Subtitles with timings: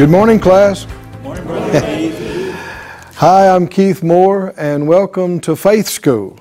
[0.00, 0.86] Good morning, class.
[1.22, 2.54] Morning, Brother Keith.
[3.16, 6.38] Hi, I'm Keith Moore, and welcome to Faith School.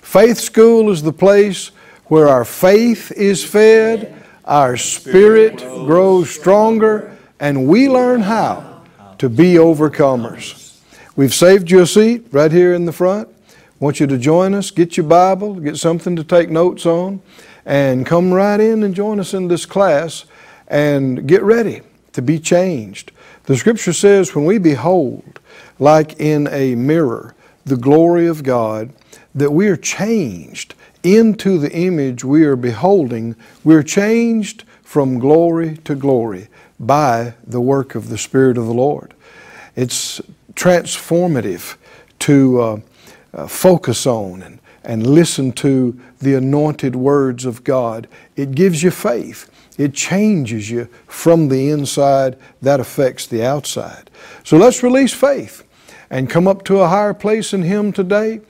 [0.00, 1.72] Faith School is the place
[2.04, 8.84] where our faith is fed, our spirit grows stronger, and we learn how
[9.18, 10.78] to be overcomers.
[11.16, 13.28] We've saved you a seat right here in the front.
[13.80, 17.20] want you to join us, get your Bible, get something to take notes on,
[17.66, 20.24] and come right in and join us in this class
[20.68, 21.82] and get ready
[22.12, 23.12] to be changed.
[23.44, 25.40] The scripture says, when we behold,
[25.78, 28.92] like in a mirror, the glory of God,
[29.34, 33.34] that we are changed into the image we are beholding.
[33.64, 36.48] We're changed from glory to glory
[36.78, 39.14] by the work of the Spirit of the Lord.
[39.74, 40.20] It's
[40.54, 41.76] transformative
[42.20, 42.80] to uh,
[43.32, 48.06] uh, focus on and, and listen to the anointed words of God.
[48.36, 49.50] It gives you faith.
[49.78, 52.36] It changes you from the inside.
[52.60, 54.10] That affects the outside.
[54.44, 55.62] So let's release faith
[56.10, 58.40] and come up to a higher place in Him today.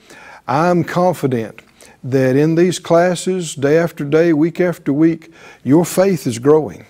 [0.47, 1.61] I'm confident
[2.03, 5.31] that in these classes, day after day, week after week,
[5.63, 6.85] your faith is growing.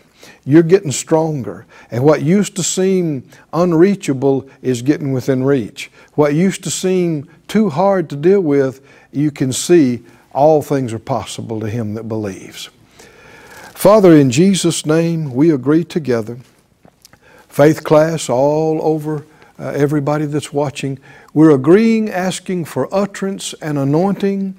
[0.45, 1.65] You're getting stronger.
[1.91, 5.91] And what used to seem unreachable is getting within reach.
[6.15, 8.81] What used to seem too hard to deal with,
[9.11, 10.03] you can see
[10.33, 12.69] all things are possible to him that believes.
[13.83, 16.37] Father, in Jesus' name, we agree together.
[17.49, 19.25] Faith class all over
[19.59, 20.99] uh, everybody that's watching,
[21.33, 24.55] we're agreeing, asking for utterance and anointing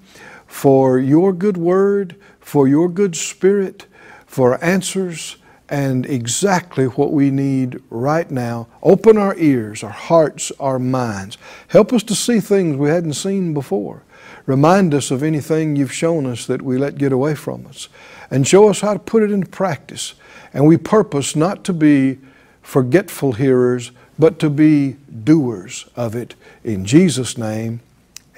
[0.47, 3.87] for your good word, for your good spirit,
[4.27, 5.39] for answers
[5.71, 8.69] and exactly what we need right now.
[8.83, 11.39] Open our ears, our hearts, our minds.
[11.69, 14.03] Help us to see things we hadn't seen before.
[14.47, 17.89] Remind us of anything you've shown us that we let get away from us
[18.31, 20.15] and show us how to put it into practice.
[20.53, 22.19] And we purpose not to be
[22.63, 26.35] forgetful hearers, but to be doers of it.
[26.63, 27.81] In Jesus' name,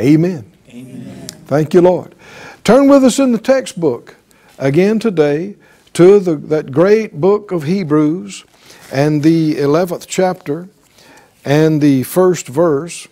[0.01, 0.53] amen.
[0.69, 1.29] Amen.
[1.47, 2.15] Thank you, Lord.
[2.65, 4.17] Turn with us in the textbook
[4.59, 5.57] again today
[5.93, 8.45] to the, that great book of Hebrews
[8.93, 10.69] and the 11th chapter
[11.45, 13.09] and the first verse.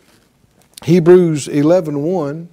[0.85, 2.49] Hebrews 11.1 1,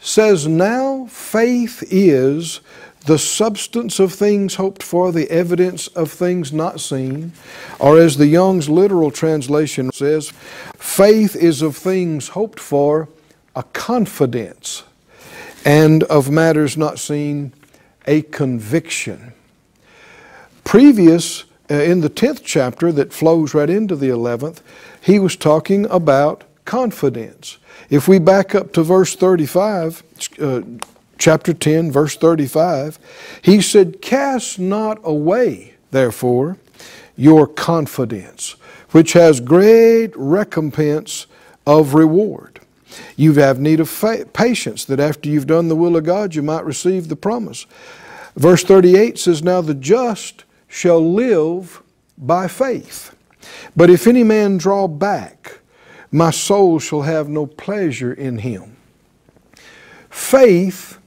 [0.00, 2.60] says, Now faith is
[3.06, 7.32] the substance of things hoped for, the evidence of things not seen.
[7.78, 10.30] Or as the Young's literal translation says,
[10.76, 13.08] faith is of things hoped for,
[13.56, 14.84] a confidence,
[15.64, 17.52] and of matters not seen,
[18.06, 19.32] a conviction.
[20.64, 24.60] Previous, uh, in the 10th chapter that flows right into the 11th,
[25.00, 27.58] he was talking about confidence.
[27.90, 30.02] If we back up to verse 35,
[30.40, 30.62] uh,
[31.18, 32.98] chapter 10, verse 35,
[33.42, 36.56] he said, Cast not away, therefore,
[37.16, 38.52] your confidence,
[38.92, 41.26] which has great recompense
[41.66, 42.60] of reward.
[43.16, 46.64] You have need of patience, that after you've done the will of God, you might
[46.64, 47.66] receive the promise.
[48.36, 51.82] Verse 38 says, Now the just shall live
[52.16, 53.16] by faith.
[53.74, 55.59] But if any man draw back,
[56.12, 58.76] my soul shall have no pleasure in him.
[60.08, 61.00] Faith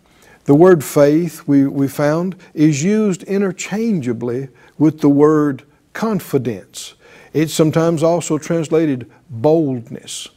[0.46, 6.96] the word faith, we, we found, is used interchangeably with the word confidence.
[7.32, 10.28] It's sometimes also translated boldness.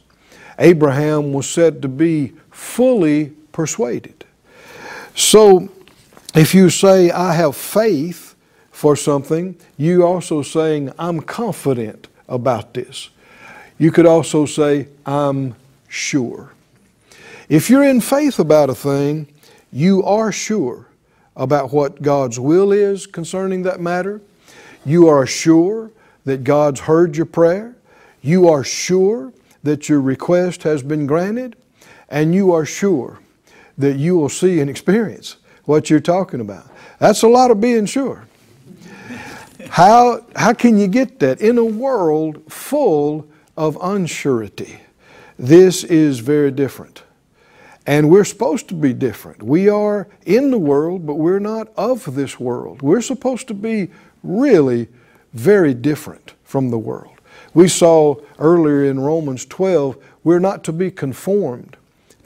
[0.59, 4.25] Abraham was said to be fully persuaded.
[5.13, 5.69] So,
[6.33, 8.35] if you say, I have faith
[8.71, 13.09] for something, you are also saying, I'm confident about this.
[13.77, 15.55] You could also say, I'm
[15.87, 16.51] sure.
[17.49, 19.27] If you're in faith about a thing,
[19.71, 20.87] you are sure
[21.35, 24.21] about what God's will is concerning that matter.
[24.85, 25.91] You are sure
[26.25, 27.75] that God's heard your prayer.
[28.21, 29.31] You are sure
[29.63, 31.55] that your request has been granted.
[32.09, 33.19] And you are sure
[33.77, 36.65] that you will see and experience what you're talking about.
[36.99, 38.25] That's a lot of being sure.
[39.69, 43.27] How, how can you get that in a world full
[43.57, 44.79] of unsurety?
[45.37, 47.03] This is very different.
[47.85, 49.41] And we're supposed to be different.
[49.41, 52.81] We are in the world, but we're not of this world.
[52.81, 53.89] We're supposed to be
[54.23, 54.89] really
[55.33, 57.21] very different from the world.
[57.53, 61.77] We saw earlier in Romans 12, we're not to be conformed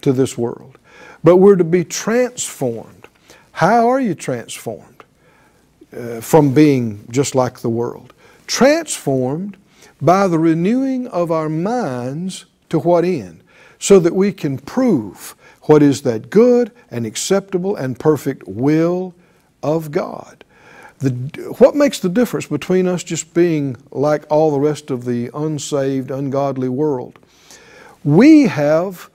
[0.02, 0.80] to this world,
[1.24, 3.08] but we're to be transformed.
[3.52, 4.92] How are you transformed?
[5.96, 8.14] Uh, from being just like the world.
[8.48, 9.58] Transformed
[10.02, 13.44] by the renewing of our minds to what end?
[13.80, 19.14] So that we can prove what is that good and acceptable and perfect will
[19.64, 20.44] of God.
[21.00, 21.10] The,
[21.58, 26.12] what makes the difference between us just being like all the rest of the unsaved,
[26.12, 27.18] ungodly world?
[28.04, 29.10] We have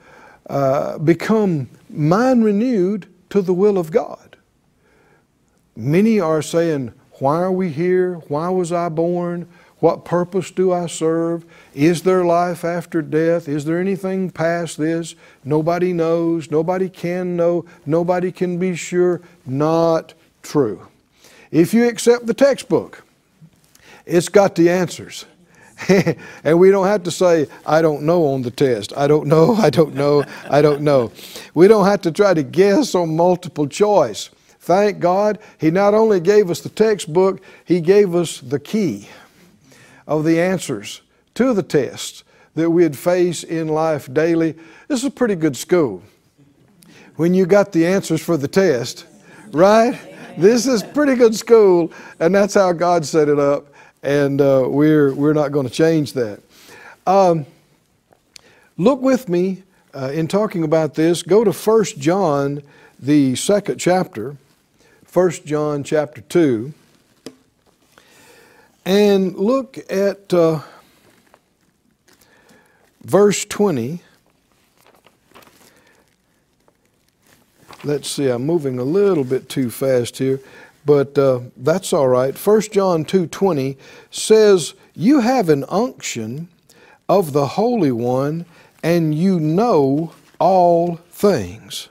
[0.49, 4.37] uh, become mind renewed to the will of God.
[5.75, 8.15] Many are saying, Why are we here?
[8.27, 9.47] Why was I born?
[9.79, 11.45] What purpose do I serve?
[11.75, 13.47] Is there life after death?
[13.47, 15.13] Is there anything past this?
[15.43, 16.49] Nobody knows.
[16.49, 17.65] Nobody can know.
[17.85, 19.21] Nobody can be sure.
[19.45, 20.87] Not true.
[21.51, 23.03] If you accept the textbook,
[24.05, 25.25] it's got the answers.
[26.43, 28.97] and we don't have to say, I don't know on the test.
[28.97, 31.11] I don't know, I don't know, I don't know.
[31.53, 34.29] We don't have to try to guess on multiple choice.
[34.59, 39.07] Thank God, He not only gave us the textbook, He gave us the key
[40.07, 41.01] of the answers
[41.35, 42.23] to the tests
[42.55, 44.53] that we'd face in life daily.
[44.87, 46.01] This is a pretty good school.
[47.17, 49.05] When you got the answers for the test,
[49.51, 49.99] right?
[50.37, 53.67] This is pretty good school, and that's how God set it up,
[54.03, 56.41] and uh, we're, we're not going to change that.
[57.05, 57.45] Um,
[58.77, 59.63] look with me
[59.95, 61.23] uh, in talking about this.
[61.23, 62.61] Go to 1 John,
[62.99, 64.37] the second chapter,
[65.11, 66.73] 1 John chapter 2.
[68.87, 70.61] And look at uh,
[73.03, 74.01] verse 20.
[77.83, 80.39] Let's see, I'm moving a little bit too fast here,
[80.85, 82.33] but uh, that's all right.
[82.33, 83.75] 1 John 2.20
[84.09, 86.47] says, You have an unction
[87.09, 88.45] of the Holy One,
[88.81, 91.89] and you know all things.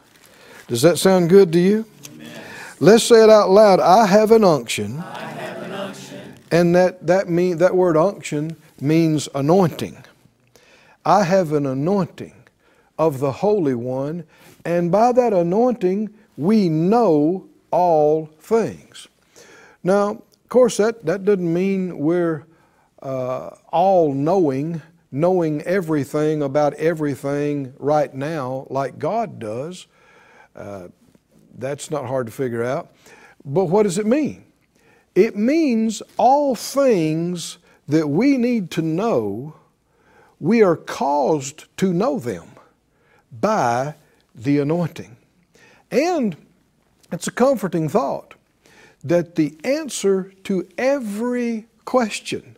[0.66, 1.84] Does that sound good to you?
[2.14, 2.40] Amen.
[2.80, 3.80] Let's say it out loud.
[3.80, 5.04] I have an unction.
[6.50, 10.04] And that, that, mean, that word unction means anointing.
[11.04, 12.34] I have an anointing
[12.98, 14.24] of the Holy One,
[14.64, 19.08] and by that anointing, we know all things.
[19.82, 22.46] Now, of course, that, that doesn't mean we're
[23.02, 24.82] uh, all knowing,
[25.12, 29.86] knowing everything about everything right now like God does.
[30.54, 30.88] Uh,
[31.58, 32.92] that's not hard to figure out.
[33.44, 34.45] But what does it mean?
[35.16, 37.56] It means all things
[37.88, 39.54] that we need to know,
[40.38, 42.50] we are caused to know them
[43.32, 43.94] by
[44.34, 45.16] the anointing.
[45.90, 46.36] And
[47.10, 48.34] it's a comforting thought
[49.02, 52.56] that the answer to every question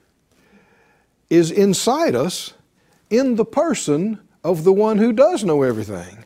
[1.30, 2.54] is inside us
[3.08, 6.24] in the person of the one who does know everything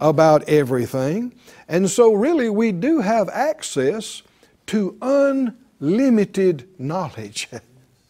[0.00, 1.34] about everything.
[1.66, 4.22] And so, really, we do have access
[4.66, 7.48] to unlimited knowledge.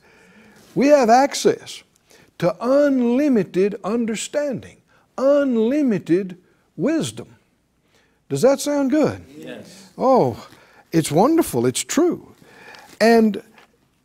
[0.75, 1.83] we have access
[2.39, 4.79] to unlimited understanding,
[5.17, 6.39] unlimited
[6.77, 7.37] wisdom.
[8.29, 9.25] Does that sound good?
[9.37, 9.91] Yes.
[9.97, 10.49] Oh,
[10.93, 11.67] it's wonderful.
[11.67, 12.35] It's true.
[13.01, 13.43] And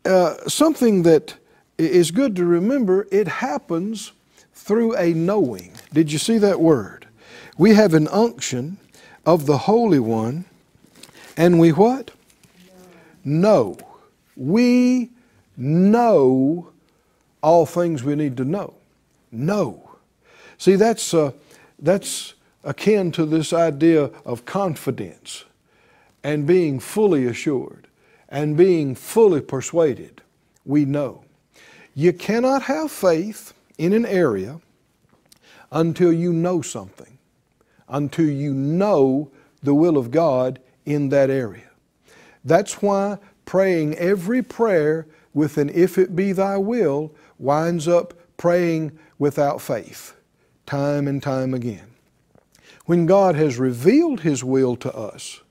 [0.05, 1.35] uh, something that
[1.77, 4.11] is good to remember it happens
[4.53, 5.73] through a knowing.
[5.93, 7.07] Did you see that word?
[7.57, 8.77] We have an unction
[9.25, 10.45] of the Holy One,
[11.35, 12.11] and we what?
[13.23, 13.77] Know.
[14.35, 15.09] We
[15.57, 16.69] know
[17.41, 18.73] all things we need to know.
[19.31, 19.89] Know.
[20.57, 21.31] See, that's, uh,
[21.79, 25.45] that's akin to this idea of confidence
[26.23, 27.87] and being fully assured
[28.29, 30.21] and being fully persuaded.
[30.65, 31.23] We know.
[31.95, 34.61] You cannot have faith in an area
[35.71, 37.17] until you know something,
[37.89, 39.29] until you know
[39.63, 41.70] the will of God in that area.
[42.43, 48.97] That's why praying every prayer with an if it be thy will winds up praying
[49.19, 50.15] without faith,
[50.65, 51.87] time and time again.
[52.85, 55.41] When God has revealed His will to us,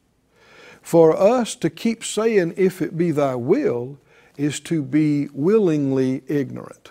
[0.83, 3.99] for us to keep saying, if it be thy will,
[4.37, 6.91] is to be willingly ignorant.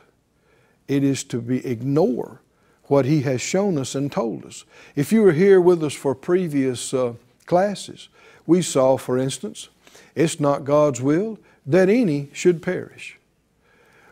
[0.88, 2.41] It is to be ignore
[2.86, 4.65] what He has shown us and told us.
[4.96, 7.13] If you were here with us for previous uh,
[7.46, 8.10] classes,
[8.48, 9.70] we saw, for instance,
[10.16, 13.18] it's not God's will that any should perish.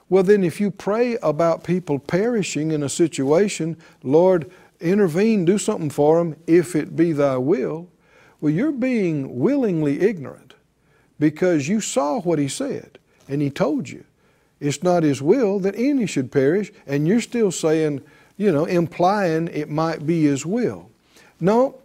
[0.10, 4.50] Well, then, if you pray about people perishing in a situation, Lord,
[4.80, 7.90] intervene, do something for them if it be thy will,
[8.40, 10.54] well, you're being willingly ignorant
[11.20, 14.06] because you saw what he said and he told you.
[14.60, 18.02] It's not his will that any should perish, and you're still saying,
[18.38, 20.90] you know, implying it might be his will.
[21.40, 21.76] No,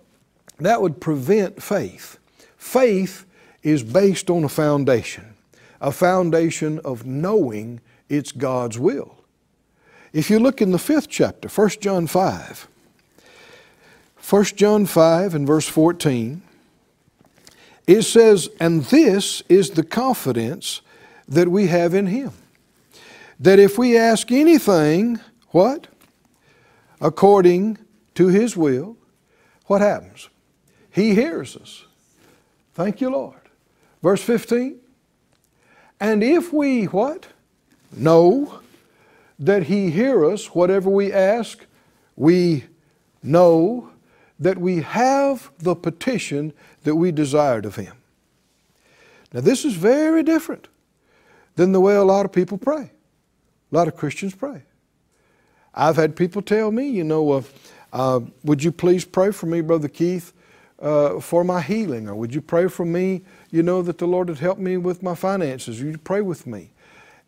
[0.58, 2.18] that would prevent faith.
[2.56, 3.26] Faith
[3.62, 5.34] is based on a foundation,
[5.80, 9.16] a foundation of knowing it's God's will.
[10.12, 12.68] If you look in the fifth chapter, 1 John 5,
[14.28, 16.42] 1 John 5 and verse 14,
[17.86, 20.82] it says, and this is the confidence
[21.26, 22.32] that we have in Him.
[23.40, 25.88] That if we ask anything, what?
[27.00, 27.78] According
[28.14, 28.96] to His will,
[29.66, 30.28] what happens?
[30.90, 31.84] He hears us.
[32.74, 33.41] Thank you, Lord.
[34.02, 34.78] Verse 15.
[36.00, 37.28] And if we, what?
[37.94, 38.60] Know
[39.38, 41.64] that He hear us, whatever we ask,
[42.16, 42.64] we
[43.22, 43.90] know
[44.40, 47.94] that we have the petition that we desired of Him.
[49.32, 50.68] Now, this is very different
[51.54, 52.90] than the way a lot of people pray.
[53.70, 54.62] A lot of Christians pray.
[55.74, 57.42] I've had people tell me, you know, uh,
[57.92, 60.32] uh, would you please pray for me, Brother Keith,
[60.80, 62.08] uh, for my healing?
[62.08, 65.02] Or would you pray for me, you know, that the Lord had helped me with
[65.02, 65.80] my finances?
[65.80, 66.72] You pray with me?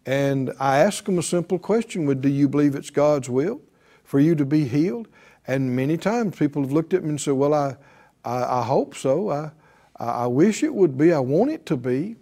[0.07, 3.61] And I ask them a simple question Would do you believe it's God's will
[4.03, 5.07] for you to be healed?
[5.47, 7.77] And many times people have looked at me and said, Well, I,
[8.25, 9.31] I, I hope so.
[9.31, 9.51] I,
[9.97, 11.13] I wish it would be.
[11.13, 12.17] I want it to be.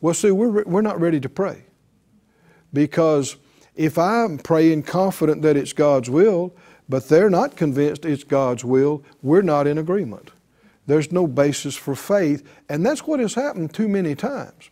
[0.00, 1.64] Well, see, we're, we're not ready to pray.
[2.72, 3.36] Because
[3.74, 6.54] if I'm praying confident that it's God's will,
[6.88, 10.30] but they're not convinced it's God's will, we're not in agreement.
[10.88, 14.70] There's no basis for faith, and that's what has happened too many times.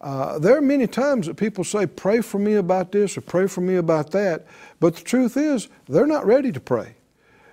[0.00, 3.46] Uh, there are many times that people say, Pray for me about this or pray
[3.46, 4.46] for me about that,
[4.80, 6.94] but the truth is, they're not ready to pray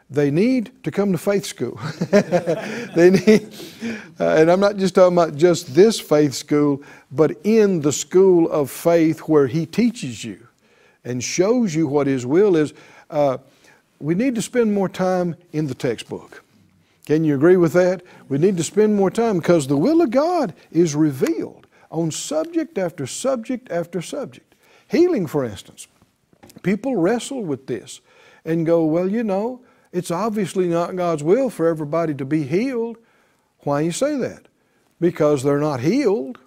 [0.10, 1.80] they need to come to faith school.
[2.96, 3.54] they need,
[4.20, 8.50] uh, and I'm not just talking about just this faith school, but in the school
[8.50, 10.48] of faith where He teaches you
[11.04, 12.74] and shows you what His will is.
[13.10, 13.40] Uh,
[14.00, 16.44] we need to spend more time in the textbook.
[17.08, 18.04] Can you agree with that?
[18.28, 22.78] We need to spend more time because the will of God is revealed on subject
[22.78, 24.56] after subject after subject.
[24.90, 25.88] Healing, for instance.
[26.64, 28.02] People wrestle with this
[28.44, 29.62] and go, well, you know,
[29.94, 32.98] it's obviously not God's will for everybody to be healed.
[33.60, 34.50] Why you say that?
[35.00, 36.40] Because they're not healed.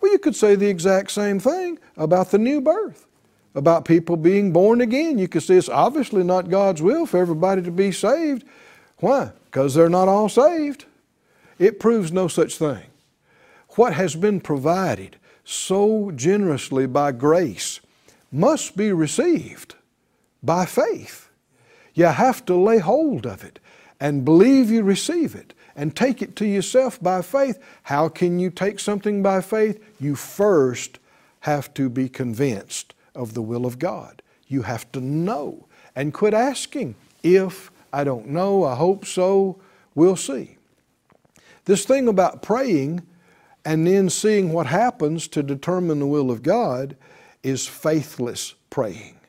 [0.00, 3.06] Well, you could say the exact same thing about the new birth,
[3.54, 5.18] about people being born again.
[5.18, 8.44] You could say it's obviously not God's will for everybody to be saved.
[9.00, 9.32] Why?
[9.46, 10.84] Because they're not all saved.
[11.58, 12.84] It proves no such thing.
[13.70, 17.80] What has been provided so generously by grace
[18.30, 19.74] must be received
[20.42, 21.28] by faith.
[21.94, 23.58] You have to lay hold of it
[23.98, 27.58] and believe you receive it and take it to yourself by faith.
[27.84, 29.82] How can you take something by faith?
[29.98, 30.98] You first
[31.40, 34.22] have to be convinced of the will of God.
[34.46, 39.60] You have to know and quit asking if I don't know, I hope so,
[39.94, 40.56] we'll see.
[41.64, 43.06] This thing about praying
[43.64, 46.96] and then seeing what happens to determine the will of God
[47.42, 49.20] is faithless praying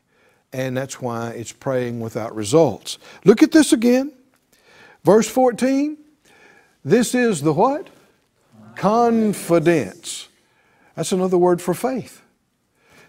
[0.54, 2.98] and that's why it's praying without results.
[3.24, 4.12] Look at this again.
[5.04, 5.98] Verse 14.
[6.84, 7.88] This is the what?
[8.76, 10.28] Confidence.
[10.96, 12.22] That's another word for faith.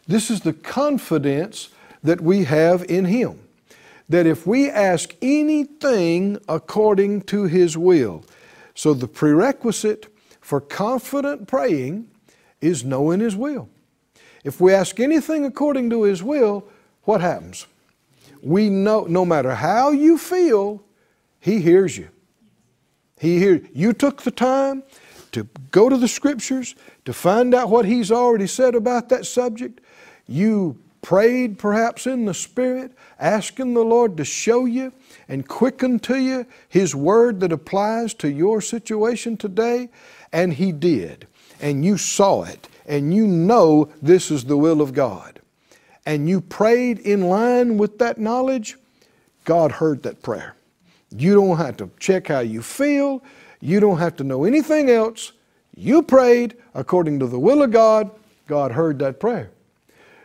[0.07, 1.71] This is the confidence
[2.03, 3.41] that we have in Him.
[4.13, 8.23] That if we ask anything according to His will,
[8.75, 12.11] so the prerequisite for confident praying
[12.61, 13.71] is knowing His will.
[14.45, 16.69] If we ask anything according to His will,
[17.05, 17.67] what happens?
[18.43, 20.85] We know no matter how you feel,
[21.41, 22.11] He hears you.
[23.19, 24.83] He hears you took the time
[25.31, 26.75] to go to the scriptures
[27.07, 29.81] to find out what He's already said about that subject.
[30.27, 34.93] You prayed perhaps in the Spirit, asking the Lord to show you
[35.29, 39.91] and quicken to you His Word that applies to your situation today,
[40.33, 41.27] and He did.
[41.61, 45.41] And you saw it, and you know this is the will of God
[46.05, 48.77] and you prayed in line with that knowledge,
[49.45, 50.57] God heard that prayer.
[51.11, 53.23] You don't have to check how you feel.
[53.61, 55.33] You don't have to know anything else.
[55.77, 58.11] You prayed according to the will of God.
[58.49, 59.51] God heard that prayer.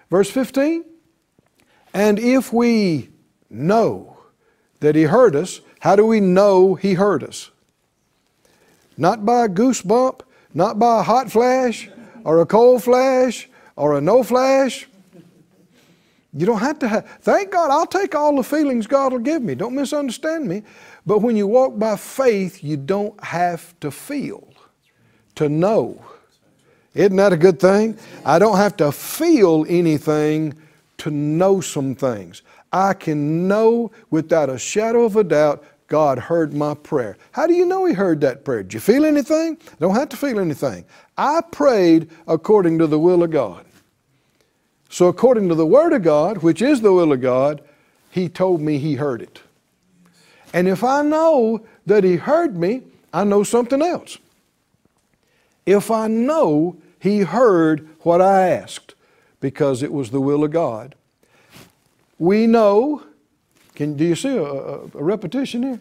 [0.10, 0.84] Verse 15
[1.94, 3.10] And if we
[3.50, 4.18] know
[4.80, 7.52] that He heard us, how do we know He heard us?
[8.98, 10.22] Not by a goosebump,
[10.54, 11.90] not by a hot flash,
[12.24, 14.88] or a cold flash, or a no flash.
[16.34, 19.42] You don't have to have, thank God, I'll take all the feelings God will give
[19.42, 19.56] me.
[19.56, 20.64] Don't misunderstand me.
[21.06, 24.48] But when you walk by faith, you don't have to feel,
[25.36, 26.04] to know.
[26.98, 27.98] Isn't that a good thing?
[28.26, 30.56] I don't have to feel anything
[30.98, 32.42] to know some things.
[32.74, 37.18] I can know without a shadow of a doubt God heard my prayer.
[37.32, 38.64] How do you know He heard that prayer?
[38.64, 39.58] Did you feel anything?
[39.72, 40.86] I Don't have to feel anything.
[41.18, 43.64] I prayed according to the will of God.
[44.90, 47.62] So, according to the Word of God, which is the will of God,
[48.10, 49.42] He told me He heard it.
[50.52, 52.82] And if I know that He heard me,
[53.14, 54.18] I know something else.
[55.66, 58.96] if I know He heard what I asked
[59.40, 60.96] because it was the will of God.
[62.20, 63.04] We know,
[63.76, 65.80] can, do you see a, a, repetition here?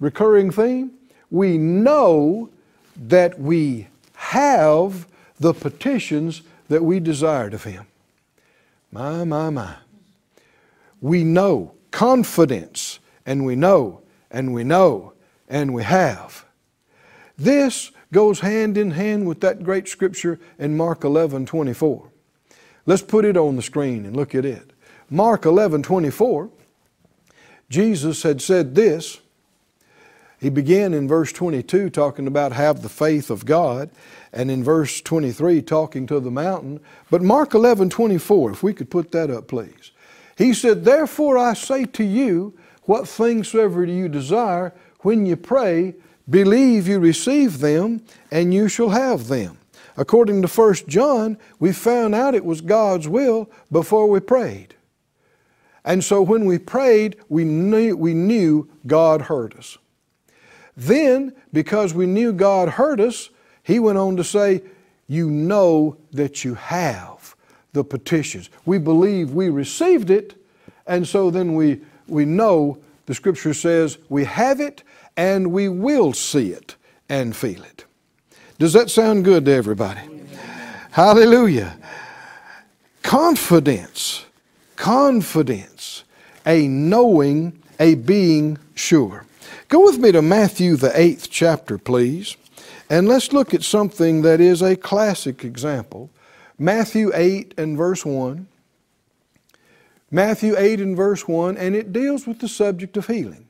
[0.00, 0.92] Recurring theme?
[1.30, 2.50] We know
[2.96, 5.06] that we have
[5.40, 7.86] the petitions that we desired of Him.
[8.92, 9.76] My, my, my.
[11.00, 15.14] We know, confidence, and we know, and we know,
[15.48, 16.44] and we have.
[17.38, 22.10] This goes hand in hand with that great scripture in Mark 11 24.
[22.86, 24.72] Let's put it on the screen and look at it.
[25.10, 26.50] Mark 11 24,
[27.68, 29.20] Jesus had said this.
[30.40, 33.90] He began in verse 22 talking about have the faith of God,
[34.32, 36.80] and in verse 23 talking to the mountain.
[37.10, 39.90] But Mark 11 24, if we could put that up, please.
[40.36, 45.94] He said, Therefore I say to you, what things soever you desire, when you pray,
[46.28, 49.58] believe you receive them, and you shall have them.
[49.96, 54.74] According to 1 John, we found out it was God's will before we prayed.
[55.84, 59.78] And so when we prayed, we knew, we knew God heard us.
[60.76, 63.30] Then, because we knew God heard us,
[63.64, 64.62] he went on to say,
[65.08, 67.34] You know that you have
[67.72, 68.50] the petitions.
[68.64, 70.34] We believe we received it,
[70.86, 74.82] and so then we, we know the scripture says we have it
[75.18, 76.76] and we will see it
[77.08, 77.84] and feel it.
[78.58, 80.00] Does that sound good to everybody?
[80.92, 81.76] Hallelujah.
[83.02, 84.24] Confidence,
[84.76, 86.04] confidence,
[86.46, 89.26] a knowing, a being sure.
[89.68, 92.36] Go with me to Matthew, the eighth chapter, please,
[92.88, 96.10] and let's look at something that is a classic example.
[96.58, 98.46] Matthew 8 and verse 1.
[100.12, 103.47] Matthew 8 and verse 1, and it deals with the subject of healing.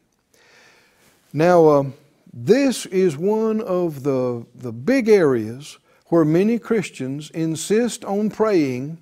[1.33, 1.85] Now, uh,
[2.33, 8.99] this is one of the, the big areas where many Christians insist on praying,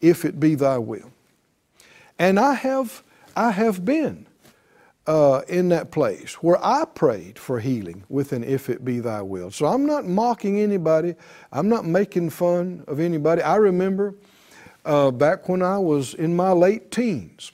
[0.00, 1.10] if it be thy will.
[2.18, 3.02] And I have,
[3.36, 4.26] I have been
[5.06, 9.22] uh, in that place where I prayed for healing with an if it be thy
[9.22, 9.50] will.
[9.50, 11.14] So I'm not mocking anybody,
[11.52, 13.42] I'm not making fun of anybody.
[13.42, 14.14] I remember
[14.84, 17.52] uh, back when I was in my late teens,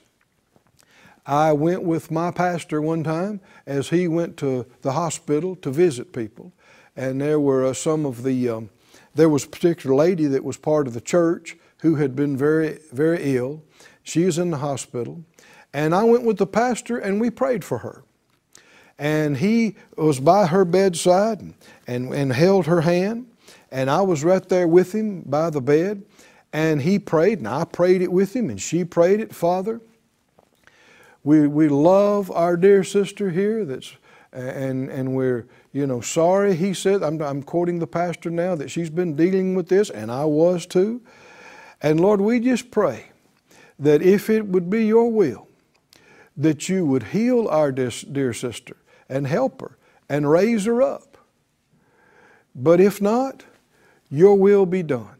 [1.30, 6.12] I went with my pastor one time as he went to the hospital to visit
[6.12, 6.52] people.
[6.96, 8.70] And there were uh, some of the, um,
[9.14, 12.80] there was a particular lady that was part of the church who had been very,
[12.90, 13.62] very ill.
[14.02, 15.24] She was in the hospital.
[15.72, 18.02] And I went with the pastor and we prayed for her.
[18.98, 21.54] And he was by her bedside and,
[21.86, 23.28] and, and held her hand.
[23.70, 26.02] And I was right there with him by the bed.
[26.52, 29.80] And he prayed, and I prayed it with him, and she prayed it, Father.
[31.22, 33.94] We, we love our dear sister here that's
[34.32, 38.70] and and we're you know sorry he said I'm, I'm quoting the pastor now that
[38.70, 41.02] she's been dealing with this and i was too
[41.82, 43.06] and lord we just pray
[43.80, 45.48] that if it would be your will
[46.36, 48.76] that you would heal our dear sister
[49.08, 49.76] and help her
[50.08, 51.18] and raise her up.
[52.54, 53.44] But if not,
[54.10, 55.16] your will be done.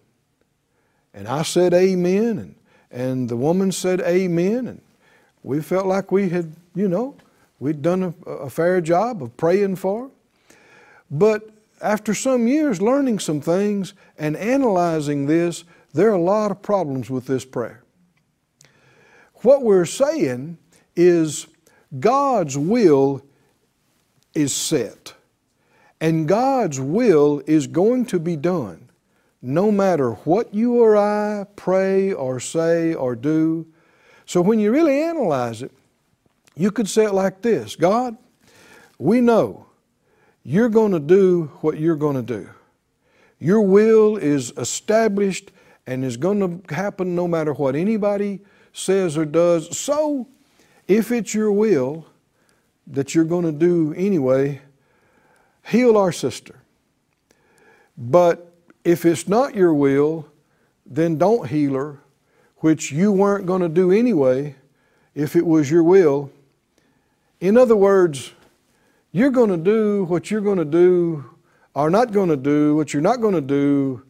[1.12, 2.54] And I said amen, and,
[2.90, 4.80] and the woman said amen, and
[5.42, 7.16] we felt like we had, you know,
[7.58, 10.10] we'd done a, a fair job of praying for.
[11.10, 11.50] But
[11.80, 17.10] after some years learning some things and analyzing this, there are a lot of problems
[17.10, 17.82] with this prayer.
[19.36, 20.58] What we're saying
[20.94, 21.46] is
[21.98, 23.24] God's will
[24.34, 25.14] is set.
[26.00, 28.90] And God's will is going to be done
[29.42, 33.66] no matter what you or I pray or say or do.
[34.30, 35.72] So when you really analyze it,
[36.54, 38.16] you could say it like this God,
[38.96, 39.66] we know
[40.44, 42.48] you're going to do what you're going to do.
[43.40, 45.50] Your will is established
[45.84, 48.38] and is going to happen no matter what anybody
[48.72, 49.76] says or does.
[49.76, 50.28] So
[50.86, 52.06] if it's your will
[52.86, 54.60] that you're going to do anyway,
[55.66, 56.54] heal our sister.
[57.98, 60.28] But if it's not your will,
[60.86, 61.98] then don't heal her,
[62.60, 64.54] which you weren't going to do anyway
[65.14, 66.30] if it was your will.
[67.40, 68.32] In other words,
[69.12, 71.24] you're going to do what you're going to do
[71.74, 74.02] or not going to do what you're not going to do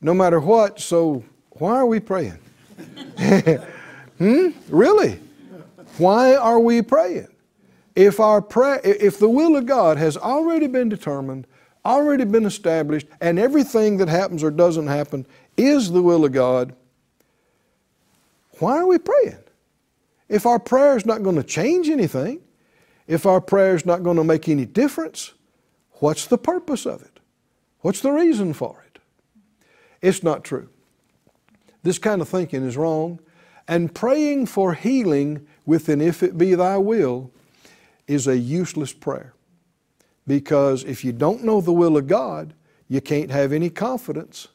[0.00, 2.38] no matter what, so why are we praying?
[4.18, 4.48] hmm?
[4.68, 5.20] Really?
[5.98, 7.28] Why are we praying?
[7.94, 11.46] If our prayer, if the will of God has already been determined,
[11.84, 16.74] already been established, and everything that happens or doesn't happen is the will of God,
[18.58, 19.38] why are we praying?
[20.28, 22.40] If our prayer is not going to change anything,
[23.06, 25.32] if our prayer is not going to make any difference,
[25.94, 27.20] what's the purpose of it?
[27.80, 28.98] What's the reason for it?
[30.02, 30.68] It's not true.
[31.82, 33.20] This kind of thinking is wrong.
[33.68, 37.30] And praying for healing with an if it be thy will
[38.06, 39.34] is a useless prayer.
[40.26, 42.54] Because if you don't know the will of God,
[42.88, 44.48] you can't have any confidence.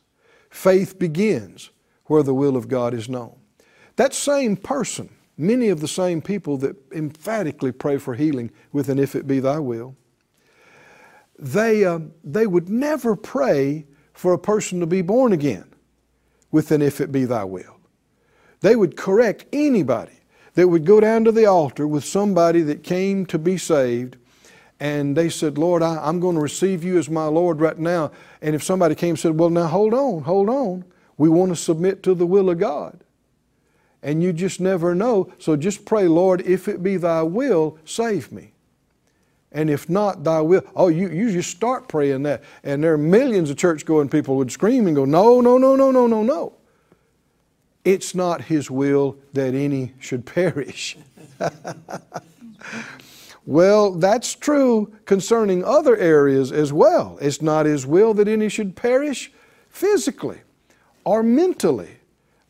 [0.49, 1.69] Faith begins
[2.05, 3.40] where the will of God is known.
[4.01, 8.97] That same person, many of the same people that emphatically pray for healing with an
[8.97, 9.95] if it be thy will,
[11.37, 15.65] they, uh, they would never pray for a person to be born again
[16.49, 17.79] with an if it be thy will.
[18.61, 20.17] They would correct anybody
[20.55, 24.17] that would go down to the altar with somebody that came to be saved
[24.79, 28.09] and they said, Lord, I, am going to receive you as my Lord right now.
[28.41, 30.85] And if somebody came and said, Well, now hold on, hold on.
[31.19, 33.03] We want to submit to the will of God.
[34.03, 35.31] And you just never know.
[35.37, 38.53] So just pray, Lord, if it be thy will, save me.
[39.51, 40.63] And if not, thy will.
[40.75, 42.43] Oh, you, you just start praying that.
[42.63, 45.75] And there are millions of church going people would scream and go, No, no, no,
[45.75, 46.53] no, no, no, no.
[47.83, 50.97] It's not his will that any should perish.
[53.45, 57.17] Well, that's true concerning other areas as well.
[57.21, 59.31] It's not His will that any should perish
[59.69, 60.41] physically,
[61.03, 61.97] or mentally,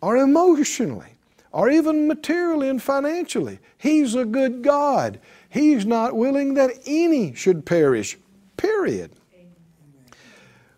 [0.01, 1.10] or emotionally,
[1.51, 3.59] or even materially and financially.
[3.77, 5.19] He's a good God.
[5.49, 8.17] He's not willing that any should perish,
[8.57, 9.11] period.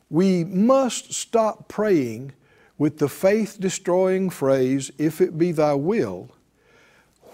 [0.09, 2.33] We must stop praying
[2.77, 6.31] with the faith destroying phrase, if it be thy will,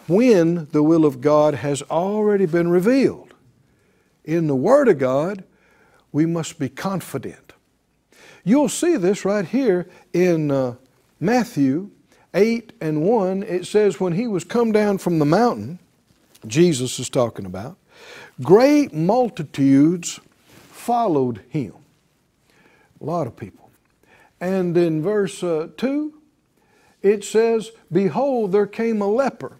[0.08, 3.34] when the will of God has already been revealed.
[4.26, 5.44] In the Word of God,
[6.12, 7.54] we must be confident.
[8.44, 10.76] You'll see this right here in uh,
[11.20, 11.92] Matthew
[12.34, 13.44] 8 and 1.
[13.44, 15.80] It says, When he was come down from the mountain,
[16.48, 17.78] Jesus is talking about,
[18.42, 21.74] great multitudes followed him.
[23.02, 23.70] A lot of people.
[24.40, 26.14] And in verse uh, 2,
[27.02, 29.58] it says, Behold, there came a leper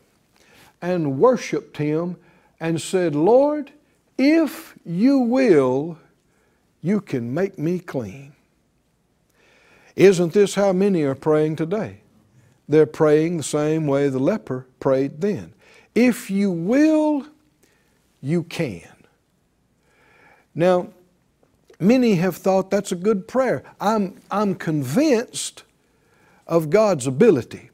[0.82, 2.18] and worshiped him
[2.60, 3.72] and said, Lord,
[4.18, 5.98] if you will,
[6.82, 8.34] you can make me clean.
[9.96, 12.02] Isn't this how many are praying today?
[12.70, 15.54] They're praying the same way the leper prayed then.
[15.96, 17.26] If you will,
[18.22, 18.88] you can.
[20.54, 20.90] Now,
[21.80, 23.64] many have thought that's a good prayer.
[23.82, 25.64] I'm, I'm convinced
[26.46, 27.72] of God's ability.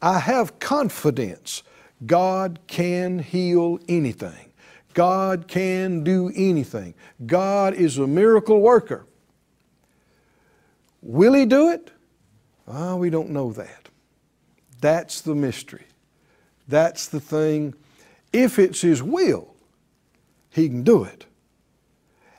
[0.00, 1.62] I have confidence
[2.06, 4.52] God can heal anything.
[4.94, 6.94] God can do anything.
[7.26, 9.06] God is a miracle worker.
[11.02, 11.90] Will He do it?
[12.66, 13.87] Ah, we don't know that.
[14.80, 15.84] That's the mystery.
[16.66, 17.74] That's the thing.
[18.32, 19.54] If it's His will,
[20.50, 21.26] He can do it.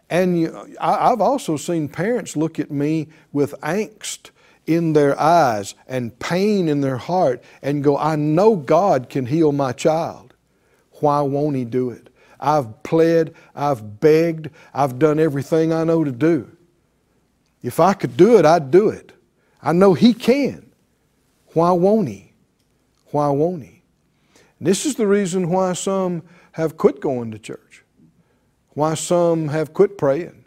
[0.09, 4.31] And you, I, I've also seen parents look at me with angst
[4.65, 9.51] in their eyes and pain in their heart and go, I know God can heal
[9.51, 10.33] my child.
[10.99, 12.09] Why won't He do it?
[12.39, 16.55] I've pled, I've begged, I've done everything I know to do.
[17.61, 19.11] If I could do it, I'd do it.
[19.61, 20.71] I know He can.
[21.53, 22.28] Why won't He?
[23.11, 23.81] Why won't He?
[24.59, 27.83] And this is the reason why some have quit going to church,
[28.69, 30.45] why some have quit praying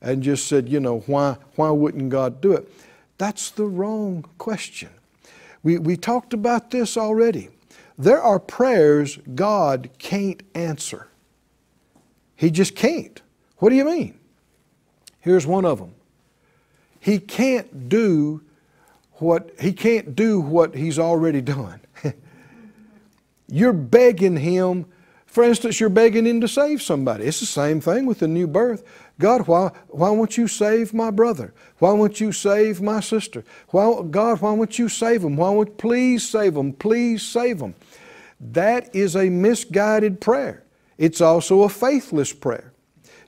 [0.00, 2.70] and just said, you know, why, why wouldn't God do it?
[3.16, 4.90] That's the wrong question.
[5.62, 7.48] We, we talked about this already.
[7.96, 11.08] There are prayers God can't answer.
[12.36, 13.20] He just can't.
[13.56, 14.18] What do you mean?
[15.18, 15.94] Here's one of them.
[17.00, 18.42] He can't do
[19.14, 21.80] what he can't do what he's already done.
[23.48, 24.86] You're begging him
[25.28, 27.24] for instance, you're begging Him to save somebody.
[27.24, 28.82] It's the same thing with the new birth.
[29.18, 31.52] God, why, why won't you save my brother?
[31.78, 33.44] Why won't you save my sister?
[33.68, 35.36] Why, God, why won't you save them?
[35.36, 36.72] Why won't please save them?
[36.72, 37.74] Please save them.
[38.40, 40.64] That is a misguided prayer.
[40.96, 42.72] It's also a faithless prayer.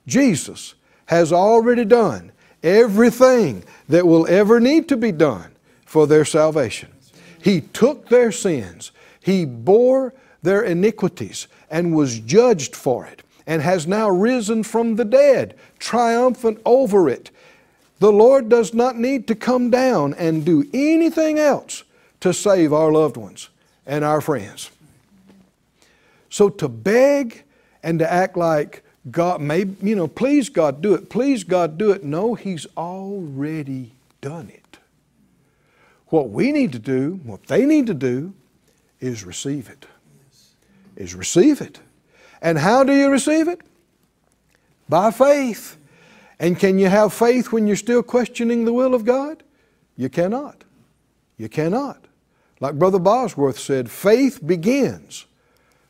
[0.06, 0.74] Jesus
[1.06, 5.52] has already done everything that will ever need to be done
[5.84, 6.90] for their salvation.
[7.42, 8.90] He took their sins.
[9.20, 15.04] He bore their iniquities and was judged for it and has now risen from the
[15.04, 17.30] dead, triumphant over it.
[17.98, 21.84] The Lord does not need to come down and do anything else
[22.20, 23.48] to save our loved ones
[23.86, 24.70] and our friends.
[26.30, 27.42] So to beg
[27.82, 31.90] and to act like God, maybe, you know, please God do it, please God do
[31.90, 32.04] it.
[32.04, 34.78] No, He's already done it.
[36.08, 38.34] What we need to do, what they need to do,
[39.00, 39.86] is receive it
[41.00, 41.80] is receive it.
[42.42, 43.60] And how do you receive it?
[44.88, 45.76] By faith.
[46.38, 49.42] And can you have faith when you're still questioning the will of God?
[49.96, 50.64] You cannot.
[51.38, 52.04] You cannot.
[52.60, 55.24] Like Brother Bosworth said, faith begins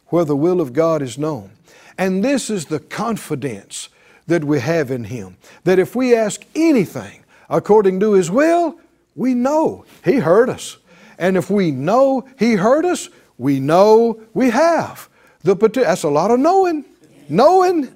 [0.07, 1.51] where the will of God is known.
[1.99, 3.89] And this is the confidence
[4.27, 5.37] that we have in Him.
[5.65, 8.79] That if we ask anything according to His will,
[9.17, 10.79] we know He heard us.
[11.21, 15.09] And if we know He heard us, we know we have.
[15.43, 16.85] The, that's a lot of knowing.
[17.29, 17.95] Knowing,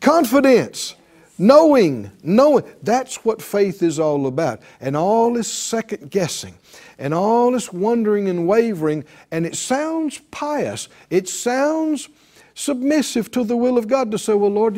[0.00, 0.94] confidence.
[1.38, 2.64] Knowing, knowing.
[2.82, 4.60] That's what faith is all about.
[4.80, 6.54] And all this second guessing
[6.98, 10.88] and all this wondering and wavering, and it sounds pious.
[11.10, 12.08] It sounds
[12.54, 14.76] submissive to the will of God to say, Well, Lord,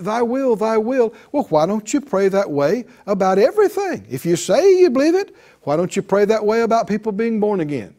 [0.00, 1.14] thy will, thy will.
[1.32, 4.06] Well, why don't you pray that way about everything?
[4.10, 7.40] If you say you believe it, why don't you pray that way about people being
[7.40, 7.94] born again?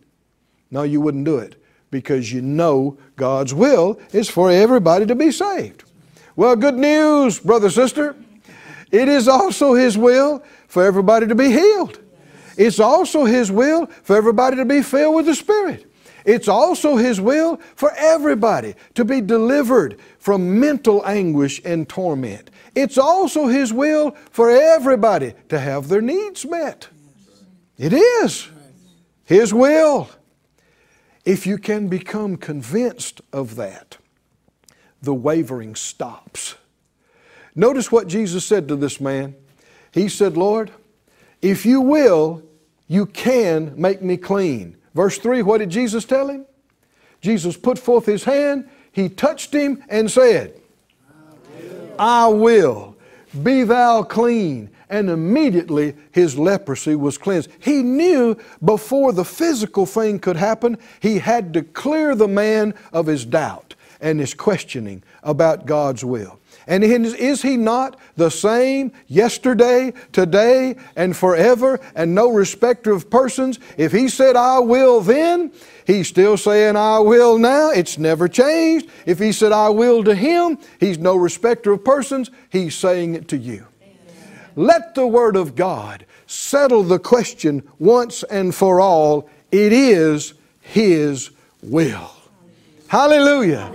[0.71, 1.61] No, you wouldn't do it
[1.91, 5.83] because you know God's will is for everybody to be saved.
[6.35, 8.15] Well, good news, brother, sister.
[8.91, 11.99] It is also His will for everybody to be healed.
[12.57, 15.89] It's also His will for everybody to be filled with the Spirit.
[16.25, 22.49] It's also His will for everybody to be delivered from mental anguish and torment.
[22.73, 26.89] It's also His will for everybody to have their needs met.
[27.77, 28.47] It is
[29.23, 30.09] His will.
[31.23, 33.97] If you can become convinced of that,
[35.01, 36.55] the wavering stops.
[37.55, 39.35] Notice what Jesus said to this man.
[39.91, 40.71] He said, Lord,
[41.41, 42.43] if you will,
[42.87, 44.77] you can make me clean.
[44.95, 46.45] Verse 3, what did Jesus tell him?
[47.21, 50.59] Jesus put forth his hand, he touched him, and said,
[51.09, 51.17] I
[51.59, 52.97] will, I will.
[53.43, 54.69] be thou clean.
[54.87, 57.49] And immediately his leprosy was cleansed.
[57.59, 63.07] He knew before the physical thing could happen, he had to clear the man of
[63.07, 66.39] his doubt and his questioning about God's will.
[66.67, 73.59] And is he not the same yesterday, today, and forever, and no respecter of persons?
[73.77, 75.51] If he said, I will then,
[75.85, 77.69] he's still saying, I will now.
[77.69, 78.89] It's never changed.
[79.05, 82.31] If he said, I will to him, he's no respecter of persons.
[82.49, 83.67] He's saying it to you.
[84.55, 89.29] Let the Word of God settle the question once and for all.
[89.51, 92.11] It is His will.
[92.87, 93.71] Hallelujah.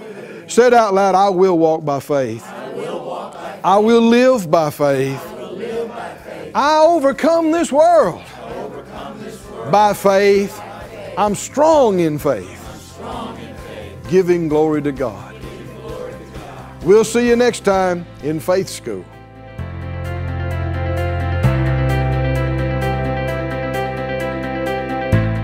[0.48, 2.59] Said out loud, I will walk by faith.
[3.62, 5.22] I will live by faith.
[6.54, 8.22] I overcome this world
[9.70, 10.58] by faith.
[11.18, 12.56] I'm strong in faith.
[14.08, 15.36] Giving glory to God.
[16.82, 19.04] We'll see you next time in Faith School.